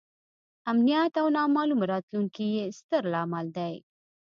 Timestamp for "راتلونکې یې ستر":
1.93-3.03